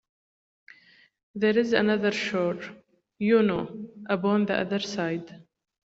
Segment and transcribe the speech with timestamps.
[1.35, 2.59] There is another shore,
[3.19, 5.43] you know, upon the other side.